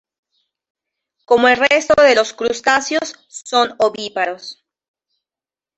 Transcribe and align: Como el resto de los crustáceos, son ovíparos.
Como 1.25 1.47
el 1.47 1.57
resto 1.57 1.93
de 2.01 2.15
los 2.15 2.33
crustáceos, 2.33 3.23
son 3.27 3.75
ovíparos. 3.77 4.65